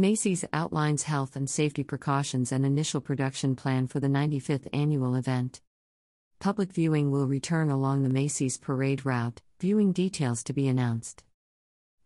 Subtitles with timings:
[0.00, 5.60] Macy's outlines health and safety precautions and initial production plan for the 95th annual event.
[6.38, 11.24] Public viewing will return along the Macy's parade route, viewing details to be announced.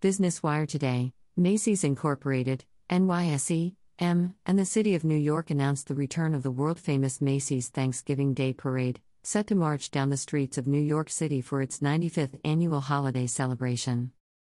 [0.01, 5.95] Business Wire today, Macy's Incorporated, NYSE, M, and the City of New York announced the
[5.95, 10.57] return of the world famous Macy's Thanksgiving Day Parade, set to march down the streets
[10.57, 14.13] of New York City for its 95th annual holiday celebration.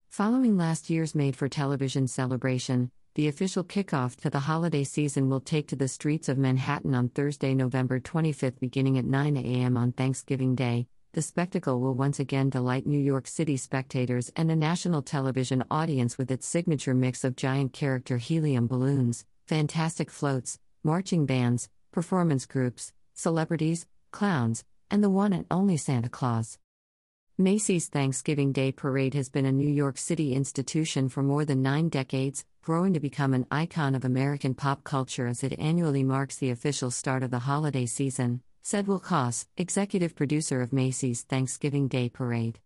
[0.08, 5.40] Following last year's made for television celebration, the official kickoff to the holiday season will
[5.40, 9.76] take to the streets of Manhattan on Thursday, November 25, beginning at 9 a.m.
[9.76, 14.56] on Thanksgiving Day, the spectacle will once again delight New York City spectators and a
[14.56, 21.24] national television audience with its signature mix of giant character helium balloons, fantastic floats, marching
[21.24, 26.58] bands, performance groups, celebrities, clowns, and the one and only Santa Claus.
[27.36, 31.88] Macy's Thanksgiving Day Parade has been a New York City institution for more than nine
[31.88, 36.50] decades, growing to become an icon of American pop culture as it annually marks the
[36.50, 42.08] official start of the holiday season said Will Coss, executive producer of Macy's Thanksgiving Day
[42.08, 42.60] Parade.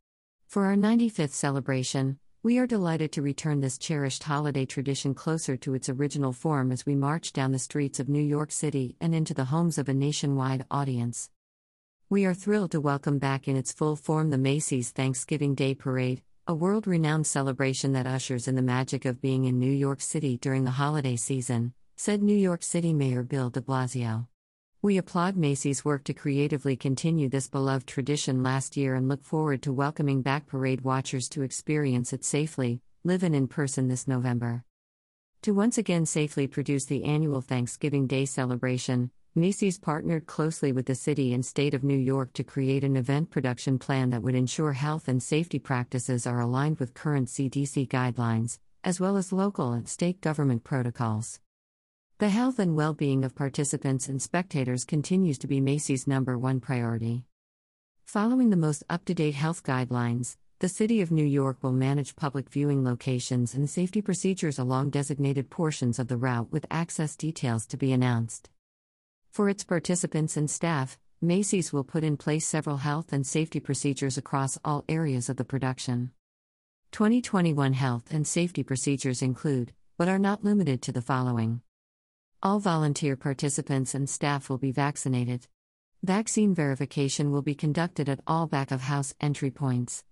[0.47, 5.75] For our 95th celebration, we are delighted to return this cherished holiday tradition closer to
[5.75, 9.32] its original form as we march down the streets of New York City and into
[9.32, 11.30] the homes of a nationwide audience.
[12.10, 16.22] We are thrilled to welcome back in its full form the Macy's Thanksgiving Day Parade,
[16.46, 20.38] a world renowned celebration that ushers in the magic of being in New York City
[20.38, 24.26] during the holiday season, said New York City Mayor Bill de Blasio.
[24.80, 29.60] We applaud Macy's work to creatively continue this beloved tradition last year and look forward
[29.64, 34.64] to welcoming back parade watchers to experience it safely, live in in person this November.
[35.42, 40.94] To once again safely produce the annual Thanksgiving Day celebration, Macy's partnered closely with the
[40.94, 44.72] city and state of New York to create an event production plan that would ensure
[44.72, 49.89] health and safety practices are aligned with current CDC guidelines, as well as local and
[49.89, 51.41] state government protocols.
[52.19, 56.59] The health and well being of participants and spectators continues to be Macy's number one
[56.59, 57.25] priority.
[58.06, 62.16] Following the most up to date health guidelines, the City of New York will manage
[62.16, 67.65] public viewing locations and safety procedures along designated portions of the route with access details
[67.66, 68.50] to be announced.
[69.31, 74.19] For its participants and staff, Macy's will put in place several health and safety procedures
[74.19, 76.12] across all areas of the production.
[76.93, 81.61] 2021 health and safety procedures include, but are not limited to the following
[82.41, 85.49] all volunteer participants and staff will be vaccinated.
[86.05, 90.05] Vaccine verification will be conducted at all back of house entry points.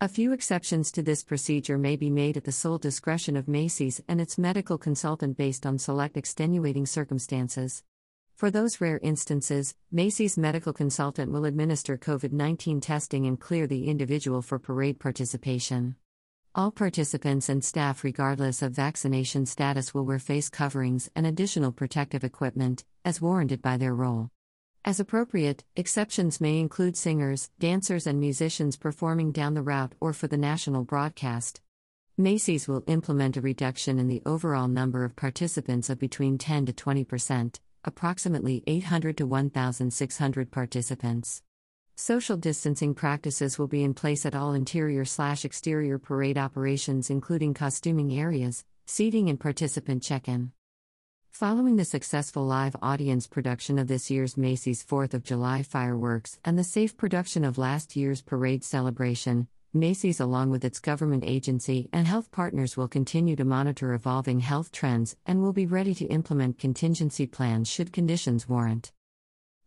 [0.00, 4.00] A few exceptions to this procedure may be made at the sole discretion of Macy's
[4.08, 7.82] and its medical consultant based on select extenuating circumstances.
[8.40, 13.86] For those rare instances, Macy's medical consultant will administer COVID 19 testing and clear the
[13.86, 15.96] individual for parade participation.
[16.54, 22.24] All participants and staff, regardless of vaccination status, will wear face coverings and additional protective
[22.24, 24.30] equipment, as warranted by their role.
[24.86, 30.28] As appropriate, exceptions may include singers, dancers, and musicians performing down the route or for
[30.28, 31.60] the national broadcast.
[32.16, 36.72] Macy's will implement a reduction in the overall number of participants of between 10 to
[36.72, 41.42] 20 percent, approximately 800 to 1,600 participants.
[41.96, 47.52] Social distancing practices will be in place at all interior slash exterior parade operations, including
[47.52, 50.52] costuming areas, seating, and participant check in.
[51.30, 56.58] Following the successful live audience production of this year's Macy's 4th of July fireworks and
[56.58, 62.04] the safe production of last year's parade celebration, Macy's, along with its government agency and
[62.04, 66.58] health partners, will continue to monitor evolving health trends and will be ready to implement
[66.58, 68.90] contingency plans should conditions warrant.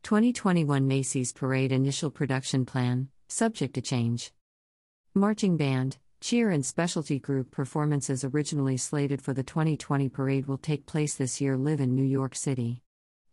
[0.04, 4.34] 2021 Macy's Parade Initial Production Plan, subject to change.
[5.14, 10.86] Marching Band, Cheer and Specialty Group performances originally slated for the 2020 parade will take
[10.86, 12.82] place this year live in New York City.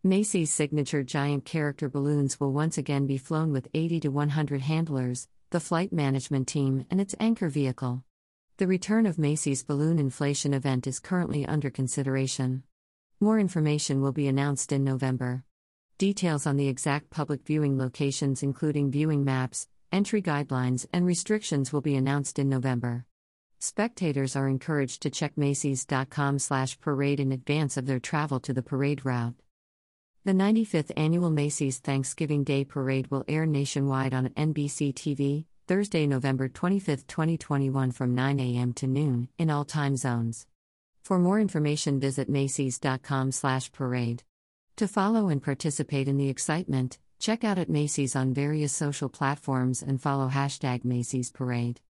[0.05, 5.27] Macy's signature giant character balloons will once again be flown with 80 to 100 handlers,
[5.51, 8.03] the flight management team, and its anchor vehicle.
[8.55, 12.63] The return of Macy's balloon inflation event is currently under consideration.
[13.19, 15.43] More information will be announced in November.
[15.97, 21.81] Details on the exact public viewing locations, including viewing maps, entry guidelines, and restrictions, will
[21.81, 23.05] be announced in November.
[23.59, 29.35] Spectators are encouraged to check Macy's.com/parade in advance of their travel to the parade route.
[30.23, 36.47] The 95th annual Macy's Thanksgiving Day Parade will air nationwide on NBC TV Thursday, November
[36.47, 38.71] 25, 2021 from 9 a.m.
[38.73, 40.45] to noon in all time zones.
[41.03, 44.23] For more information visit macys.com/parade.
[44.75, 49.81] To follow and participate in the excitement, check out at Macy's on various social platforms
[49.81, 51.81] and follow hashtag Macy's Parade.